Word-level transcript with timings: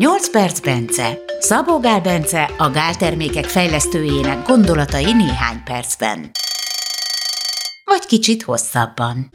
8 0.00 0.30
perc 0.30 0.60
Bence. 0.60 1.18
Szabó 1.38 1.80
Gál 1.80 2.00
Bence 2.00 2.50
a 2.58 2.70
gáltermékek 2.70 3.44
fejlesztőjének 3.44 4.46
gondolatai 4.46 5.12
néhány 5.12 5.62
percben. 5.64 6.30
Vagy 7.84 8.06
kicsit 8.06 8.42
hosszabban. 8.42 9.30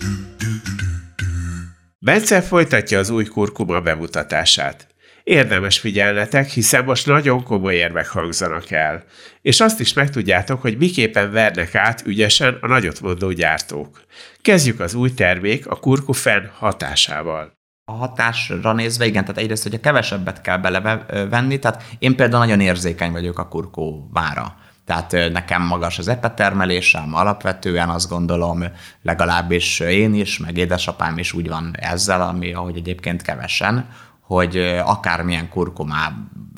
Bence 2.00 2.42
folytatja 2.42 3.00
az 3.00 3.10
új 3.10 3.24
kurkuma 3.24 3.82
bemutatását. 3.82 4.88
Érdemes 5.24 5.80
figyelnetek, 5.80 6.50
hiszen 6.50 6.84
most 6.84 7.06
nagyon 7.06 7.44
komoly 7.44 7.76
érvek 7.76 8.08
hangzanak 8.08 8.72
el. 8.72 9.04
És 9.42 9.60
azt 9.60 9.80
is 9.80 9.94
megtudjátok, 9.94 10.62
hogy 10.62 10.78
miképpen 10.78 11.32
vernek 11.32 11.76
át 11.76 12.02
ügyesen 12.06 12.58
a 12.62 12.68
nagyot 12.68 13.02
mondó 13.02 13.32
gyártók. 13.32 14.02
Kezdjük 14.42 14.80
az 14.80 14.94
új 14.94 15.14
termék 15.14 15.68
a 15.68 15.76
kurkufen 15.76 16.52
hatásával. 16.58 17.55
A 17.88 17.92
hatásra 17.92 18.74
nézve, 18.74 19.06
igen, 19.06 19.22
tehát 19.26 19.42
egyrészt, 19.42 19.64
hogyha 19.64 19.80
kevesebbet 19.80 20.42
kell 20.42 20.58
belevenni, 20.58 21.60
tehát 21.60 21.84
én 22.00 22.16
például 22.16 22.46
nagyon 22.46 22.60
érzékeny 22.60 23.12
vagyok 23.12 23.40
a 23.40 23.48
kurkóvára. 23.48 24.56
Tehát 24.86 25.12
nekem 25.32 25.62
magas 25.62 25.98
az 26.00 26.08
epetermelésem, 26.08 27.14
alapvetően 27.16 27.90
azt 27.90 28.10
gondolom, 28.10 28.64
legalábbis 29.02 29.80
én 29.80 30.14
is, 30.14 30.38
meg 30.38 30.58
édesapám 30.58 31.18
is 31.18 31.34
úgy 31.34 31.48
van 31.48 31.76
ezzel, 31.80 32.22
ami 32.22 32.54
ahogy 32.54 32.78
egyébként 32.78 33.22
kevesen, 33.22 33.90
hogy 34.22 34.58
akármilyen 34.86 35.50
kurkumá 35.50 36.14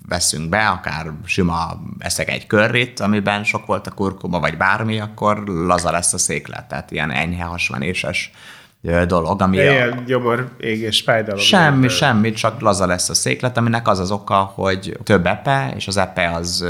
veszünk 0.07 0.49
be, 0.49 0.67
akár 0.67 1.11
sima 1.25 1.81
eszek 1.99 2.29
egy 2.29 2.47
körrit, 2.47 2.99
amiben 2.99 3.43
sok 3.43 3.65
volt 3.65 3.87
a 3.87 3.91
kurkuma, 3.91 4.39
vagy 4.39 4.57
bármi, 4.57 4.99
akkor 4.99 5.47
laza 5.47 5.91
lesz 5.91 6.13
a 6.13 6.17
széklet, 6.17 6.67
tehát 6.67 6.91
ilyen 6.91 7.11
enyhe 7.11 7.43
hasmenéses 7.43 8.31
dolog, 8.81 9.41
ami... 9.41 9.57
Ilyen 9.57 9.91
a... 9.91 10.01
gyomor, 10.01 10.49
égés, 10.59 11.01
fájdalom. 11.01 11.39
Semmi, 11.39 11.79
nem. 11.79 11.89
semmi, 11.89 12.31
csak 12.31 12.61
laza 12.61 12.85
lesz 12.85 13.09
a 13.09 13.13
széklet, 13.13 13.57
aminek 13.57 13.87
az 13.87 13.99
az 13.99 14.11
oka, 14.11 14.51
hogy 14.55 14.97
több 15.03 15.25
epe, 15.25 15.73
és 15.75 15.87
az 15.87 15.97
epe 15.97 16.31
az 16.31 16.65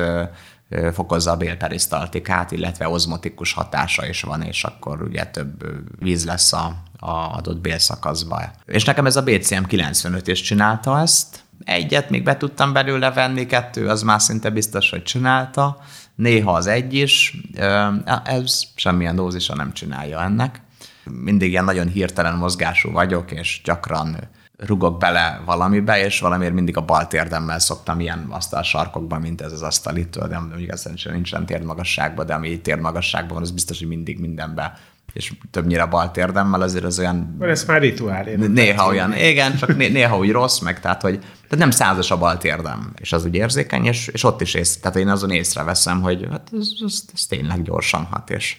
fokozza 0.93 1.31
a 1.31 1.37
bélperisztaltikát, 1.37 2.51
illetve 2.51 2.89
ozmotikus 2.89 3.53
hatása 3.53 4.07
is 4.07 4.21
van, 4.21 4.41
és 4.41 4.63
akkor 4.63 5.01
ugye 5.01 5.25
több 5.25 5.65
víz 5.99 6.25
lesz 6.25 6.53
a, 6.53 6.75
a 6.99 7.11
adott 7.11 7.57
bélszakaszba. 7.57 8.41
És 8.65 8.85
nekem 8.85 9.05
ez 9.05 9.15
a 9.15 9.23
BCM 9.23 9.63
95 9.63 10.27
is 10.27 10.41
csinálta 10.41 10.99
ezt, 10.99 11.43
egyet 11.63 12.09
még 12.09 12.23
be 12.23 12.37
tudtam 12.37 12.73
belőle 12.73 13.11
venni, 13.11 13.45
kettő 13.45 13.87
az 13.87 14.01
már 14.01 14.21
szinte 14.21 14.49
biztos, 14.49 14.89
hogy 14.89 15.03
csinálta, 15.03 15.77
néha 16.15 16.51
az 16.51 16.67
egy 16.67 16.93
is, 16.93 17.37
ez 18.23 18.61
semmilyen 18.75 19.15
dózisa 19.15 19.55
nem 19.55 19.73
csinálja 19.73 20.21
ennek. 20.21 20.61
Mindig 21.11 21.49
ilyen 21.49 21.63
nagyon 21.63 21.87
hirtelen 21.87 22.35
mozgású 22.35 22.91
vagyok, 22.91 23.31
és 23.31 23.61
gyakran 23.63 24.17
rugok 24.57 24.99
bele 24.99 25.41
valamibe, 25.45 26.05
és 26.05 26.19
valamiért 26.19 26.53
mindig 26.53 26.77
a 26.77 26.81
bal 26.81 27.07
térdemmel 27.07 27.59
szoktam 27.59 27.99
ilyen 27.99 28.27
asztal 28.29 28.63
sarkokban, 28.63 29.21
mint 29.21 29.41
ez 29.41 29.51
az 29.51 29.61
asztal 29.61 29.95
itt, 29.95 30.17
de 30.17 30.39
mondjuk 30.39 30.71
ez 30.71 30.87
nincsen 31.11 31.45
térdmagasságban, 31.45 32.25
de 32.25 32.33
ami 32.33 32.59
térdmagasságban 32.59 33.33
van, 33.33 33.41
az 33.41 33.51
biztos, 33.51 33.79
hogy 33.79 33.87
mindig 33.87 34.19
mindenbe 34.19 34.77
és 35.13 35.33
többnyire 35.51 35.85
bal 35.85 36.11
térdemmel, 36.11 36.61
azért 36.61 36.83
az 36.83 36.99
olyan... 36.99 37.35
Mert 37.39 37.51
ez 37.51 37.65
már 37.65 37.81
rituál. 37.81 38.23
Néha 38.47 38.87
olyan, 38.87 39.15
igen, 39.15 39.57
csak 39.57 39.77
néha 39.77 40.17
úgy 40.17 40.31
rossz, 40.31 40.59
meg 40.59 40.79
tehát, 40.79 41.01
hogy 41.01 41.19
tehát 41.19 41.57
nem 41.57 41.71
százas 41.71 42.11
a 42.11 42.17
bal 42.17 42.37
térdem, 42.37 42.91
és 42.95 43.13
az 43.13 43.25
úgy 43.25 43.35
érzékeny, 43.35 43.85
és, 43.85 44.07
és 44.07 44.23
ott 44.23 44.41
is 44.41 44.53
ész, 44.53 44.77
tehát 44.77 44.97
én 44.97 45.07
azon 45.07 45.31
észreveszem, 45.31 46.01
hogy 46.01 46.27
hát 46.31 46.49
ez, 46.53 46.67
ez, 46.85 47.03
ez 47.13 47.25
tényleg 47.25 47.63
gyorsan 47.63 48.03
hat, 48.03 48.29
és, 48.29 48.57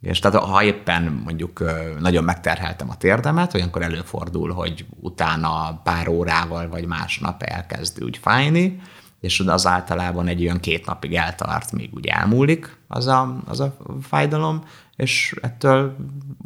és 0.00 0.18
tehát 0.18 0.42
ha 0.42 0.62
éppen 0.62 1.22
mondjuk 1.24 1.64
nagyon 2.00 2.24
megterheltem 2.24 2.90
a 2.90 2.96
térdemet, 2.96 3.54
olyankor 3.54 3.82
előfordul, 3.82 4.52
hogy 4.52 4.86
utána 5.00 5.80
pár 5.84 6.08
órával 6.08 6.68
vagy 6.68 6.86
másnap 6.86 7.42
elkezd 7.42 8.04
úgy 8.04 8.16
fájni, 8.16 8.80
és 9.20 9.40
az 9.40 9.66
általában 9.66 10.28
egy 10.28 10.42
olyan 10.42 10.60
két 10.60 10.86
napig 10.86 11.14
eltart, 11.14 11.72
még 11.72 11.90
úgy 11.94 12.06
elmúlik 12.06 12.76
az 12.88 13.06
a, 13.06 13.36
az 13.46 13.60
a 13.60 13.76
fájdalom, 14.02 14.64
és 14.96 15.34
ettől, 15.40 15.96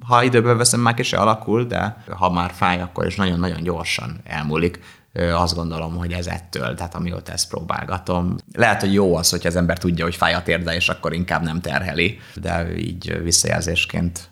ha 0.06 0.22
időben 0.22 0.56
veszem, 0.56 0.80
már 0.80 0.94
kicsi 0.94 1.16
alakul, 1.16 1.64
de 1.64 2.04
ha 2.16 2.30
már 2.30 2.50
fáj, 2.50 2.80
akkor 2.80 3.06
is 3.06 3.16
nagyon-nagyon 3.16 3.62
gyorsan 3.62 4.20
elmúlik 4.24 4.80
azt 5.12 5.54
gondolom, 5.54 5.96
hogy 5.96 6.12
ez 6.12 6.26
ettől, 6.26 6.74
tehát 6.74 6.94
amióta 6.94 7.32
ezt 7.32 7.48
próbálgatom. 7.48 8.36
Lehet, 8.52 8.80
hogy 8.80 8.92
jó 8.92 9.16
az, 9.16 9.30
hogy 9.30 9.46
az 9.46 9.56
ember 9.56 9.78
tudja, 9.78 10.04
hogy 10.04 10.16
fáj 10.16 10.34
a 10.34 10.42
térde, 10.42 10.74
és 10.74 10.88
akkor 10.88 11.12
inkább 11.12 11.42
nem 11.42 11.60
terheli, 11.60 12.18
de 12.34 12.76
így 12.76 13.22
visszajelzésként, 13.22 14.29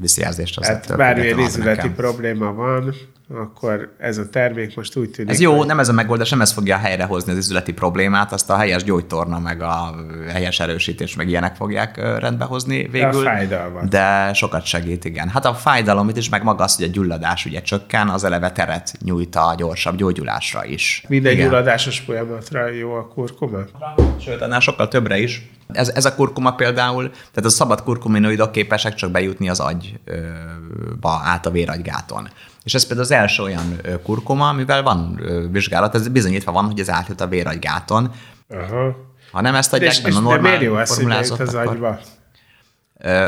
visszajelzést 0.00 0.58
az 0.58 0.66
hát 0.66 0.96
bármilyen 0.96 1.38
izületi 1.38 1.90
probléma 1.90 2.52
van, 2.52 2.94
akkor 3.28 3.94
ez 3.98 4.18
a 4.18 4.28
termék 4.28 4.76
most 4.76 4.96
úgy 4.96 5.10
tűnik. 5.10 5.30
Ez 5.30 5.40
jó, 5.40 5.56
hogy... 5.56 5.66
nem 5.66 5.78
ez 5.78 5.88
a 5.88 5.92
megoldás, 5.92 6.30
nem 6.30 6.40
ez 6.40 6.52
fogja 6.52 6.76
helyrehozni 6.76 7.32
az 7.32 7.38
üzleti 7.38 7.72
problémát, 7.72 8.32
azt 8.32 8.50
a 8.50 8.56
helyes 8.56 8.84
gyógytorna, 8.84 9.38
meg 9.38 9.62
a 9.62 9.94
helyes 10.28 10.60
erősítés, 10.60 11.16
meg 11.16 11.28
ilyenek 11.28 11.56
fogják 11.56 11.96
rendbehozni 11.96 12.88
végül. 12.90 13.10
De 13.10 13.18
a 13.18 13.22
fájdalmat. 13.22 13.88
De 13.88 14.32
sokat 14.34 14.64
segít, 14.64 15.04
igen. 15.04 15.28
Hát 15.28 15.44
a 15.44 15.54
fájdalom 15.54 16.08
itt 16.08 16.16
is, 16.16 16.28
meg 16.28 16.42
maga 16.42 16.64
az, 16.64 16.76
hogy 16.76 16.84
a 16.84 16.90
gyulladás 16.92 17.44
ugye 17.46 17.62
csökken, 17.62 18.08
az 18.08 18.24
eleve 18.24 18.52
teret 18.52 18.92
nyújt 19.04 19.36
a 19.36 19.54
gyorsabb 19.56 19.96
gyógyulásra 19.96 20.64
is. 20.64 21.04
Minden 21.08 21.32
igen. 21.32 21.48
gyulladásos 21.48 21.98
folyamatra 21.98 22.68
jó 22.68 22.94
a 22.94 23.08
kurkuma? 23.08 23.58
Sőt, 24.20 24.40
annál 24.40 24.60
sokkal 24.60 24.88
többre 24.88 25.18
is. 25.18 25.50
Ez, 25.68 25.88
ez 25.88 26.04
a 26.04 26.14
kurkuma 26.14 26.54
például, 26.54 27.10
tehát 27.10 27.44
a 27.44 27.48
szabad 27.48 27.82
kurkuminoidok 27.82 28.52
képesek 28.52 28.94
csak 28.94 29.10
bejutni 29.10 29.48
az 29.48 29.60
agyba 29.60 31.20
át 31.24 31.46
a 31.46 31.50
véragygáton. 31.50 32.28
És 32.62 32.74
ez 32.74 32.86
például 32.86 33.06
az 33.06 33.10
első 33.12 33.42
olyan 33.42 33.80
kurkuma, 34.02 34.48
amivel 34.48 34.82
van 34.82 35.20
vizsgálat, 35.50 35.94
ez 35.94 36.08
bizonyítva 36.08 36.52
van, 36.52 36.64
hogy 36.64 36.80
ez 36.80 36.90
átjut 36.90 37.20
a 37.20 37.28
véragygáton. 37.28 38.12
Aha. 38.48 38.96
Ha 39.32 39.40
nem 39.40 39.54
ezt 39.54 39.72
adják 39.72 39.92
és, 39.92 40.14
a 40.14 40.20
normál 40.20 40.62
jó 40.62 40.84
formulázott, 40.84 41.40
az 41.40 41.54
akkor... 41.54 41.66
agyba? 41.66 41.98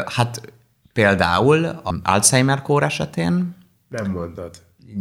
Hát 0.06 0.52
például 0.92 1.64
a 1.64 1.94
Alzheimer 2.02 2.62
kór 2.62 2.82
esetén... 2.82 3.56
Nem 3.88 4.10
mondod. 4.10 4.50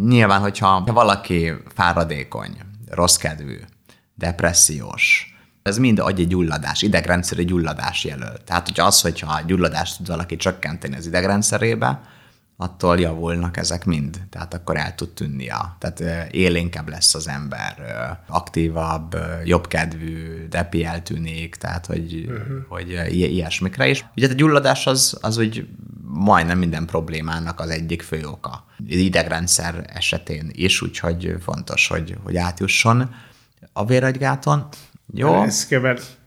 Nyilván, 0.07 0.39
hogyha 0.39 0.83
valaki 0.85 1.53
fáradékony, 1.75 2.57
rossz 2.89 3.15
kedvű, 3.15 3.59
depressziós, 4.15 5.32
ez 5.63 5.77
mind 5.77 5.99
agyi 5.99 6.27
gyulladás, 6.27 6.81
idegrendszeri 6.81 7.45
gyulladás 7.45 8.03
jelöl. 8.03 8.37
Tehát, 8.45 8.67
hogyha 8.67 8.85
az, 8.85 9.01
hogyha 9.01 9.33
a 9.33 9.41
gyulladást 9.47 9.97
tud 9.97 10.07
valaki 10.07 10.35
csökkenteni 10.35 10.95
az 10.95 11.05
idegrendszerébe, 11.05 12.01
attól 12.57 12.99
javulnak 12.99 13.57
ezek 13.57 13.85
mind. 13.85 14.21
Tehát 14.29 14.53
akkor 14.53 14.77
el 14.77 14.95
tud 14.95 15.09
tűnni 15.09 15.49
a, 15.49 15.75
tehát 15.79 16.31
élénkebb 16.33 16.89
lesz 16.89 17.15
az 17.15 17.27
ember, 17.27 17.75
aktívabb, 18.27 19.17
jobbkedvű, 19.45 20.47
depi 20.47 20.85
eltűnik, 20.85 21.55
tehát 21.55 21.85
hogy, 21.85 22.25
uh-huh. 22.27 22.57
hogy 22.67 22.89
ilyesmikre 23.11 23.87
is. 23.87 24.05
Ugye 24.15 24.29
a 24.29 24.33
gyulladás 24.33 24.87
az, 24.87 25.17
az 25.21 25.37
úgy 25.37 25.67
majdnem 26.07 26.57
minden 26.57 26.85
problémának 26.85 27.59
az 27.59 27.69
egyik 27.69 28.01
fő 28.01 28.27
oka. 28.27 28.65
Idegrendszer 28.87 29.85
esetén 29.93 30.49
is, 30.51 30.81
úgyhogy 30.81 31.35
fontos, 31.41 31.87
hogy, 31.87 32.17
hogy 32.23 32.35
átjusson 32.35 33.15
a 33.73 33.85
véragygáton. 33.85 34.67
Jó? 35.13 35.41
Ezt 35.41 35.75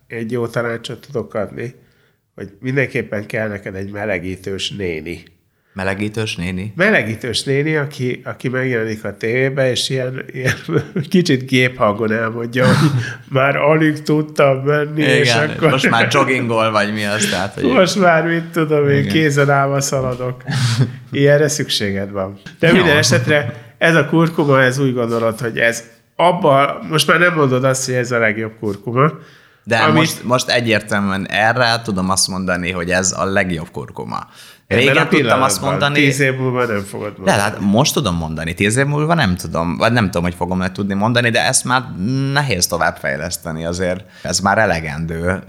egy 0.06 0.30
jó 0.30 0.46
tanácsot 0.46 1.06
tudok 1.06 1.34
adni, 1.34 1.74
hogy 2.34 2.52
mindenképpen 2.60 3.26
kell 3.26 3.48
neked 3.48 3.74
egy 3.74 3.90
melegítős 3.90 4.70
néni 4.70 5.22
Melegítős 5.76 6.36
néni? 6.36 6.72
Melegítős 6.76 7.42
néni, 7.42 7.76
aki, 7.76 8.20
aki 8.24 8.48
megjelenik 8.48 9.04
a 9.04 9.16
tévébe, 9.16 9.70
és 9.70 9.88
ilyen, 9.88 10.24
ilyen 10.32 10.54
kicsit 11.08 11.46
géphangon 11.46 12.12
elmondja, 12.12 12.66
hogy 12.66 12.90
már 13.38 13.56
alig 13.56 14.02
tudtam 14.02 14.56
menni, 14.56 15.02
Igen, 15.02 15.16
és 15.16 15.34
akkor... 15.34 15.70
most 15.70 15.90
már 15.90 16.08
joggingol, 16.10 16.70
vagy 16.70 16.92
mi 16.92 17.04
az, 17.04 17.28
tehát, 17.30 17.54
hogy... 17.54 17.64
Most 17.64 17.98
már 17.98 18.26
mit 18.26 18.44
tudom, 18.44 18.88
én 18.88 19.08
kézen 19.08 19.50
állva 19.50 19.80
szaladok. 19.80 20.42
Ilyenre 21.10 21.48
szükséged 21.48 22.10
van. 22.10 22.40
De 22.58 22.72
minden 22.72 22.96
esetre 22.96 23.54
ez 23.78 23.94
a 23.94 24.06
kurkuma, 24.06 24.62
ez 24.62 24.78
úgy 24.78 24.94
gondolod, 24.94 25.40
hogy 25.40 25.58
ez 25.58 25.84
abba, 26.16 26.78
most 26.90 27.06
már 27.06 27.18
nem 27.18 27.34
mondod 27.34 27.64
azt, 27.64 27.84
hogy 27.84 27.94
ez 27.94 28.12
a 28.12 28.18
legjobb 28.18 28.52
kurkuma, 28.60 29.10
de 29.64 29.76
amit... 29.76 29.94
most, 29.94 30.24
most 30.24 30.48
egyértelműen 30.48 31.26
erre 31.28 31.80
tudom 31.84 32.10
azt 32.10 32.28
mondani, 32.28 32.70
hogy 32.70 32.90
ez 32.90 33.14
a 33.18 33.24
legjobb 33.24 33.70
kurkuma. 33.70 34.26
Régen 34.68 35.08
tudtam 35.08 35.42
azt 35.42 35.60
mondani. 35.60 35.94
Tíz 35.94 36.20
év 36.20 36.36
múlva 36.36 36.64
nem 36.64 36.82
fogod 36.82 37.12
mondani. 37.16 37.36
De 37.36 37.42
hát 37.42 37.60
most 37.60 37.94
tudom 37.94 38.16
mondani, 38.16 38.54
tíz 38.54 38.76
év 38.76 38.86
múlva 38.86 39.14
nem 39.14 39.36
tudom, 39.36 39.76
vagy 39.76 39.92
nem 39.92 40.04
tudom, 40.04 40.22
hogy 40.22 40.34
fogom 40.34 40.58
le 40.58 40.72
tudni 40.72 40.94
mondani, 40.94 41.30
de 41.30 41.44
ezt 41.46 41.64
már 41.64 41.82
nehéz 42.32 42.66
továbbfejleszteni 42.66 43.64
azért. 43.64 44.04
Ez 44.22 44.38
már 44.38 44.58
elegendő, 44.58 45.42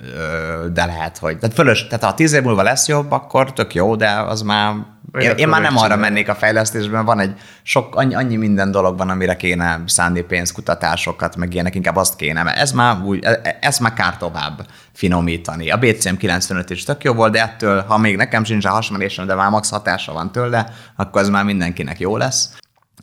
de 0.73 0.85
lehet, 0.85 1.17
hogy... 1.17 1.37
Tehát, 1.37 1.55
fölös, 1.55 1.87
tehát 1.87 2.03
ha 2.03 2.13
tíz 2.13 2.33
év 2.33 2.41
múlva 2.41 2.61
lesz 2.61 2.87
jobb, 2.87 3.11
akkor 3.11 3.53
tök 3.53 3.73
jó, 3.73 3.95
de 3.95 4.09
az 4.09 4.41
már 4.41 4.73
én, 5.19 5.31
én 5.31 5.47
már 5.47 5.61
nem 5.61 5.77
arra 5.77 5.95
mennék 5.95 6.29
a 6.29 6.35
fejlesztésben, 6.35 7.05
van 7.05 7.19
egy 7.19 7.33
sok, 7.63 7.95
annyi, 7.95 8.15
annyi 8.15 8.35
minden 8.35 8.71
dolog 8.71 8.97
van, 8.97 9.09
amire 9.09 9.35
kéne 9.35 9.81
szánni 9.85 10.21
pénzkutatásokat, 10.21 11.35
meg 11.35 11.53
ilyenek, 11.53 11.75
inkább 11.75 11.95
azt 11.95 12.15
kéne, 12.15 12.43
mert 12.43 12.57
ez 12.57 12.71
már, 12.71 13.01
úgy, 13.01 13.23
e, 13.23 13.39
e, 13.43 13.57
ez 13.61 13.77
már 13.77 13.93
kár 13.93 14.17
tovább 14.17 14.67
finomítani. 14.93 15.69
A 15.69 15.77
BCM 15.77 16.15
95 16.15 16.69
is 16.69 16.83
tök 16.83 17.03
jó 17.03 17.13
volt, 17.13 17.31
de 17.31 17.41
ettől, 17.41 17.81
ha 17.81 17.97
még 17.97 18.15
nekem 18.15 18.43
sincs 18.43 18.65
a 18.65 18.69
hasmerésem, 18.69 19.25
de 19.25 19.35
már 19.35 19.49
max 19.49 19.69
hatása 19.69 20.13
van 20.13 20.31
tőle, 20.31 20.73
akkor 20.95 21.21
ez 21.21 21.29
már 21.29 21.43
mindenkinek 21.43 21.99
jó 21.99 22.17
lesz. 22.17 22.49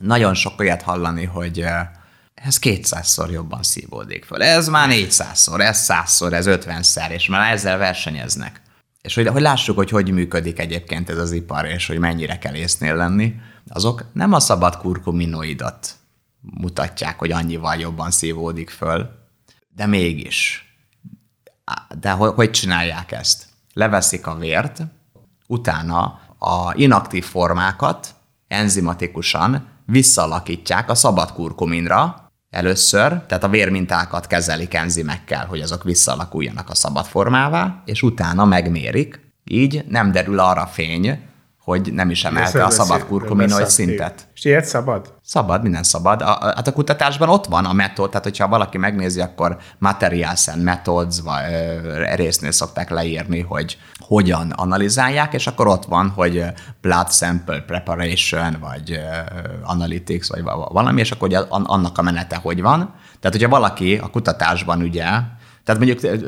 Nagyon 0.00 0.34
sok 0.34 0.60
olyat 0.60 0.82
hallani, 0.82 1.24
hogy 1.24 1.64
ez 2.34 2.58
200-szor 2.60 3.30
jobban 3.30 3.62
szívódik 3.62 4.24
föl. 4.24 4.42
Ez 4.42 4.68
már 4.68 4.88
400-szor, 4.92 5.60
ez 5.60 5.86
100-szor, 5.88 6.32
ez 6.32 6.46
50-szer, 6.48 7.10
és 7.10 7.28
már 7.28 7.52
ezzel 7.52 7.78
versenyeznek. 7.78 8.62
És 9.04 9.14
hogy, 9.14 9.26
hogy 9.26 9.42
lássuk, 9.42 9.76
hogy 9.76 9.90
hogy 9.90 10.10
működik 10.10 10.58
egyébként 10.58 11.10
ez 11.10 11.18
az 11.18 11.32
ipar, 11.32 11.64
és 11.64 11.86
hogy 11.86 11.98
mennyire 11.98 12.38
kell 12.38 12.54
észnél 12.54 12.96
lenni, 12.96 13.34
azok 13.68 14.04
nem 14.12 14.32
a 14.32 14.40
szabad 14.40 14.76
kurkuminoidot 14.76 15.94
mutatják, 16.40 17.18
hogy 17.18 17.30
annyival 17.30 17.76
jobban 17.76 18.10
szívódik 18.10 18.70
föl, 18.70 19.10
de 19.76 19.86
mégis. 19.86 20.68
De 21.98 22.10
hogy, 22.10 22.32
hogy 22.34 22.50
csinálják 22.50 23.12
ezt? 23.12 23.46
Leveszik 23.72 24.26
a 24.26 24.34
vért, 24.34 24.82
utána 25.46 26.20
a 26.38 26.72
inaktív 26.74 27.24
formákat 27.24 28.14
enzimatikusan 28.48 29.68
visszalakítják 29.86 30.90
a 30.90 30.94
szabad 30.94 31.32
kurkuminra 31.32 32.23
először, 32.54 33.20
tehát 33.26 33.44
a 33.44 33.48
vérmintákat 33.48 34.26
kezelik 34.26 34.74
enzimekkel, 34.74 35.46
hogy 35.46 35.60
azok 35.60 35.84
visszalakuljanak 35.84 36.70
a 36.70 36.74
szabad 36.74 37.04
formává, 37.04 37.82
és 37.84 38.02
utána 38.02 38.44
megmérik. 38.44 39.20
Így 39.44 39.84
nem 39.88 40.12
derül 40.12 40.38
arra 40.38 40.66
fény, 40.66 41.18
hogy 41.64 41.92
nem 41.92 42.10
is 42.10 42.24
emelte 42.24 42.64
a 42.64 42.70
szabad 42.70 43.04
kurkuminoid 43.06 43.68
szintet. 43.68 44.28
És 44.34 44.44
ilyet 44.44 44.64
szabad? 44.64 45.14
Szabad, 45.22 45.62
minden 45.62 45.82
szabad. 45.82 46.22
A, 46.22 46.38
a, 46.38 46.44
hát 46.44 46.66
a 46.66 46.72
kutatásban 46.72 47.28
ott 47.28 47.46
van 47.46 47.64
a 47.64 47.72
metód, 47.72 48.08
tehát 48.08 48.24
hogyha 48.24 48.48
valaki 48.48 48.78
megnézi, 48.78 49.20
akkor 49.20 49.56
materials 49.78 50.48
and 50.48 50.62
methods, 50.62 51.20
vagy 51.20 51.42
résznél 52.14 52.50
szokták 52.50 52.90
leírni, 52.90 53.40
hogy 53.40 53.78
hogyan 54.06 54.50
analizálják, 54.50 55.32
és 55.32 55.46
akkor 55.46 55.66
ott 55.66 55.84
van, 55.84 56.08
hogy 56.08 56.44
blood 56.80 57.12
sample 57.12 57.60
preparation, 57.60 58.56
vagy 58.60 59.00
analytics, 59.62 60.28
vagy 60.28 60.42
valami, 60.68 61.00
és 61.00 61.10
akkor 61.10 61.28
ugye 61.28 61.38
annak 61.48 61.98
a 61.98 62.02
menete 62.02 62.36
hogy 62.36 62.60
van. 62.62 62.78
Tehát, 63.20 63.36
hogyha 63.36 63.48
valaki 63.48 63.96
a 63.96 64.10
kutatásban 64.10 64.82
ugye 64.82 65.04
tehát 65.64 65.80
mondjuk 65.80 66.20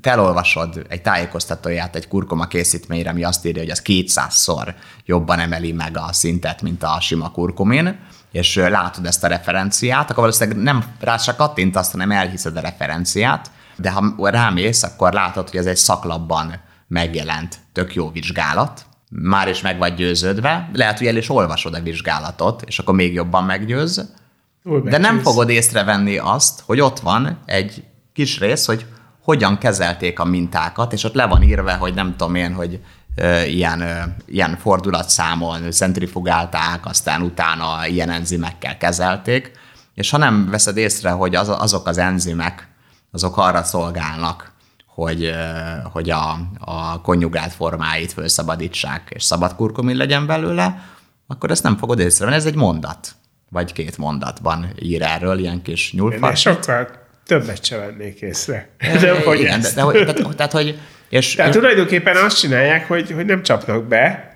te 0.00 0.10
elolvasod 0.10 0.86
egy 0.88 1.02
tájékoztatóját 1.02 1.96
egy 1.96 2.08
kurkuma 2.08 2.46
készítményre, 2.46 3.10
ami 3.10 3.24
azt 3.24 3.46
írja, 3.46 3.60
hogy 3.60 3.70
az 3.70 3.82
200-szor 3.84 4.74
jobban 5.04 5.38
emeli 5.38 5.72
meg 5.72 5.96
a 5.96 6.12
szintet, 6.12 6.62
mint 6.62 6.82
a 6.82 7.00
sima 7.00 7.30
kurkumin, 7.30 7.98
és 8.32 8.56
látod 8.56 9.06
ezt 9.06 9.24
a 9.24 9.26
referenciát, 9.26 10.10
akkor 10.10 10.22
valószínűleg 10.22 10.62
nem 10.62 10.84
rá 11.00 11.16
se 11.16 11.34
kattintasz, 11.34 11.90
hanem 11.92 12.10
elhiszed 12.10 12.56
a 12.56 12.60
referenciát, 12.60 13.50
de 13.76 13.90
ha 13.90 14.14
rámész, 14.30 14.82
akkor 14.82 15.12
látod, 15.12 15.50
hogy 15.50 15.58
ez 15.58 15.66
egy 15.66 15.76
szaklapban 15.76 16.60
megjelent 16.88 17.58
tök 17.72 17.94
jó 17.94 18.10
vizsgálat, 18.10 18.86
már 19.10 19.48
is 19.48 19.60
meg 19.60 19.78
vagy 19.78 19.94
győződve, 19.94 20.70
lehet, 20.72 20.98
hogy 20.98 21.06
el 21.06 21.16
is 21.16 21.30
olvasod 21.30 21.74
a 21.74 21.80
vizsgálatot, 21.80 22.62
és 22.66 22.78
akkor 22.78 22.94
még 22.94 23.14
jobban 23.14 23.44
meggyőz, 23.44 24.12
de 24.84 24.98
nem 24.98 25.18
fogod 25.18 25.48
észrevenni 25.48 26.18
azt, 26.18 26.62
hogy 26.66 26.80
ott 26.80 27.00
van 27.00 27.38
egy 27.46 27.84
kis 28.12 28.38
rész, 28.38 28.66
hogy 28.66 28.86
hogyan 29.22 29.58
kezelték 29.58 30.18
a 30.18 30.24
mintákat, 30.24 30.92
és 30.92 31.04
ott 31.04 31.14
le 31.14 31.26
van 31.26 31.42
írva, 31.42 31.76
hogy 31.76 31.94
nem 31.94 32.14
tudom 32.16 32.34
én, 32.34 32.54
hogy 32.54 32.80
ilyen, 33.46 33.82
ilyen 34.26 34.56
fordulatszámon 34.56 35.70
centrifugálták, 35.70 36.86
aztán 36.86 37.22
utána 37.22 37.86
ilyen 37.86 38.10
enzimekkel 38.10 38.76
kezelték, 38.76 39.50
és 39.94 40.10
ha 40.10 40.18
nem 40.18 40.50
veszed 40.50 40.76
észre, 40.76 41.10
hogy 41.10 41.34
az, 41.34 41.48
azok 41.48 41.86
az 41.88 41.98
enzimek, 41.98 42.68
azok 43.14 43.36
arra 43.36 43.62
szolgálnak, 43.62 44.52
hogy, 44.86 45.34
hogy 45.92 46.10
a, 46.10 46.38
a 46.58 47.00
konjugált 47.00 47.52
formáit 47.52 48.12
felszabadítsák, 48.12 49.08
és 49.14 49.22
szabad 49.22 49.54
kurkumin 49.54 49.96
legyen 49.96 50.26
belőle, 50.26 50.88
akkor 51.26 51.50
ezt 51.50 51.62
nem 51.62 51.76
fogod 51.76 51.98
észrevenni, 51.98 52.36
ez 52.36 52.46
egy 52.46 52.54
mondat 52.54 53.14
vagy 53.54 53.72
két 53.72 53.98
mondatban 53.98 54.72
ír 54.78 55.02
erről, 55.02 55.38
ilyen 55.38 55.62
kis 55.62 55.92
nyúlfart. 55.92 56.36
Sokkal 56.36 56.88
többet 57.26 57.64
se 57.64 57.76
vennék 57.76 58.20
észre. 58.20 58.68
De, 59.00 59.24
hogy 59.24 59.40
igen, 59.40 59.60
de, 59.60 59.70
de, 59.74 59.82
hogy, 59.82 60.14
tehát, 60.36 60.52
hogy... 60.52 60.78
És, 61.08 61.34
tehát 61.34 61.52
tulajdonképpen 61.52 62.16
azt 62.16 62.38
csinálják, 62.38 62.88
hogy, 62.88 63.12
hogy 63.12 63.24
nem 63.24 63.42
csapnak 63.42 63.84
be, 63.84 64.33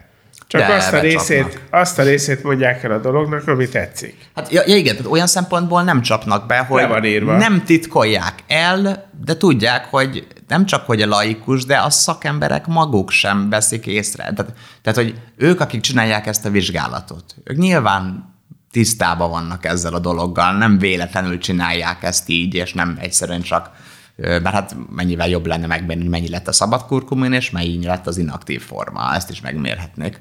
csak 0.49 0.61
de, 0.61 0.75
azt, 0.75 0.93
a 0.93 1.01
részét, 1.01 1.61
azt 1.71 1.99
a 1.99 2.03
részét 2.03 2.43
mondják 2.43 2.83
el 2.83 2.93
a 2.93 2.99
dolognak, 2.99 3.49
ami 3.49 3.69
tetszik. 3.69 4.15
Hát 4.35 4.53
ja, 4.53 4.63
ja 4.67 4.77
igen, 4.77 4.97
tehát 4.97 5.11
olyan 5.11 5.27
szempontból 5.27 5.83
nem 5.83 6.03
csapnak 6.03 6.47
be, 6.47 6.59
hogy 6.59 6.89
van 6.89 7.05
írva. 7.05 7.37
nem 7.37 7.65
titkolják 7.65 8.35
el, 8.47 9.11
de 9.25 9.37
tudják, 9.37 9.85
hogy 9.85 10.27
nem 10.49 10.67
csak 10.67 10.87
hogy 10.87 11.03
a 11.03 11.07
laikus, 11.07 11.65
de 11.65 11.77
a 11.77 11.91
szakemberek 11.91 12.67
maguk 12.67 13.11
sem 13.11 13.49
veszik 13.49 13.87
észre. 13.87 14.23
Tehát, 14.23 14.55
tehát, 14.83 14.99
hogy 14.99 15.15
ők, 15.37 15.61
akik 15.61 15.81
csinálják 15.81 16.27
ezt 16.27 16.45
a 16.45 16.51
vizsgálatot, 16.51 17.35
ők 17.45 17.57
nyilván 17.57 18.35
tisztában 18.71 19.31
vannak 19.31 19.65
ezzel 19.65 19.95
a 19.95 19.99
dologgal, 19.99 20.57
nem 20.57 20.79
véletlenül 20.79 21.39
csinálják 21.39 22.03
ezt 22.03 22.29
így, 22.29 22.55
és 22.55 22.73
nem 22.73 22.97
egyszerűen 23.01 23.43
csak 23.43 23.71
mert 24.19 24.47
hát 24.47 24.77
mennyivel 24.91 25.29
jobb 25.29 25.47
lenne 25.47 25.67
megmérni, 25.67 26.09
mennyi 26.09 26.29
lett 26.29 26.49
a 26.49 26.53
szabad 26.53 26.87
kurkumin, 26.87 27.33
és 27.33 27.51
mennyi 27.51 27.85
lett 27.85 28.07
az 28.07 28.19
inaktív 28.19 28.63
forma, 28.63 29.15
ezt 29.15 29.31
is 29.31 29.41
megmérhetnék. 29.41 30.21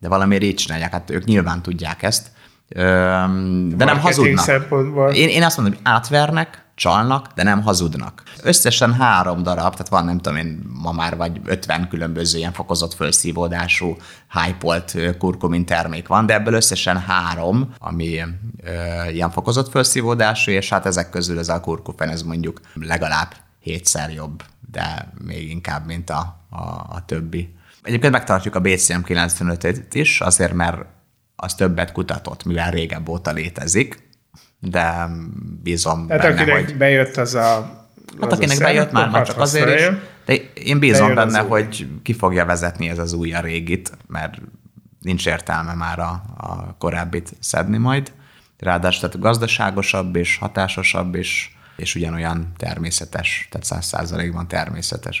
De 0.00 0.08
valamiért 0.08 0.42
így 0.42 0.54
csinálják, 0.54 0.92
hát 0.92 1.10
ők 1.10 1.24
nyilván 1.24 1.62
tudják 1.62 2.02
ezt, 2.02 2.30
de 3.76 3.84
nem 3.84 4.00
hazudnak. 4.00 4.44
Én, 5.12 5.28
én 5.28 5.42
azt 5.42 5.56
mondom, 5.56 5.74
hogy 5.74 5.92
átvernek, 5.92 6.64
csalnak, 6.74 7.26
de 7.34 7.42
nem 7.42 7.62
hazudnak. 7.62 8.22
Összesen 8.42 8.94
három 8.94 9.42
darab, 9.42 9.72
tehát 9.72 9.88
van 9.88 10.04
nem 10.04 10.18
tudom 10.18 10.38
én 10.38 10.62
ma 10.82 10.92
már 10.92 11.16
vagy 11.16 11.40
50 11.44 11.88
különböző 11.88 12.38
ilyen 12.38 12.52
fokozott 12.52 12.94
felszívódású 12.94 13.96
hypolt 14.44 15.16
kurkumin 15.18 15.64
termék 15.66 16.08
van, 16.08 16.26
de 16.26 16.34
ebből 16.34 16.54
összesen 16.54 16.98
három, 16.98 17.74
ami 17.78 18.20
ö, 18.62 19.08
ilyen 19.10 19.30
fokozott 19.30 19.70
felszívódású, 19.70 20.50
és 20.50 20.68
hát 20.68 20.86
ezek 20.86 21.10
közül 21.10 21.38
ez 21.38 21.48
a 21.48 21.60
kurkufen, 21.60 22.08
ez 22.08 22.22
mondjuk 22.22 22.60
legalább 22.74 23.34
hétszer 23.60 24.10
jobb, 24.10 24.42
de 24.72 25.12
még 25.24 25.50
inkább, 25.50 25.86
mint 25.86 26.10
a, 26.10 26.36
a, 26.50 26.62
a 26.68 27.02
többi. 27.06 27.54
Egyébként 27.82 28.12
megtartjuk 28.12 28.54
a 28.54 28.60
BCM 28.60 29.00
95-et 29.06 29.84
is, 29.92 30.20
azért 30.20 30.52
mert 30.52 30.84
az 31.36 31.54
többet 31.54 31.92
kutatott, 31.92 32.44
mivel 32.44 32.70
régebb 32.70 33.08
óta 33.08 33.32
létezik, 33.32 34.08
de 34.58 35.08
bízom 35.62 36.06
Tehát 36.06 36.22
benne, 36.22 36.40
akinek 36.40 36.64
hogy... 36.64 36.76
bejött 36.76 37.16
az 37.16 37.34
a 37.34 37.78
Hát 38.20 38.32
akinek 38.32 38.58
bejött 38.58 38.92
már, 38.92 39.10
már 39.10 39.26
csak 39.26 39.38
azért 39.38 39.80
is, 39.80 39.98
de 40.24 40.34
én 40.54 40.78
bízom 40.78 41.14
benne, 41.14 41.38
hogy 41.38 41.88
ki 42.02 42.12
fogja 42.12 42.44
vezetni 42.44 42.88
ez 42.88 42.98
az 42.98 43.12
új 43.12 43.34
a 43.34 43.40
régit, 43.40 43.90
mert 44.06 44.38
nincs 45.00 45.26
értelme 45.26 45.74
már 45.74 45.98
a, 45.98 46.22
a 46.36 46.76
korábbit 46.78 47.32
szedni 47.40 47.78
majd. 47.78 48.12
Ráadásul 48.58 49.08
tehát 49.08 49.24
gazdaságosabb 49.24 50.16
és 50.16 50.36
hatásosabb 50.36 51.14
és, 51.14 51.50
és 51.76 51.94
ugyanolyan 51.94 52.52
természetes, 52.56 53.48
tehát 53.50 53.66
száz 53.66 53.86
százalékban 53.86 54.48
természetes. 54.48 55.18